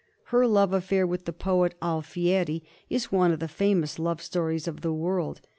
Her 0.29 0.47
love 0.47 0.73
affair 0.73 1.05
with 1.05 1.25
the 1.25 1.31
poet 1.31 1.75
Alfieri 1.79 2.63
is 2.89 3.11
one 3.11 3.31
of 3.31 3.39
the 3.39 3.47
famous 3.47 3.99
love 3.99 4.19
stories 4.19 4.67
of 4.67 4.81
the 4.81 4.91
world. 4.91 5.41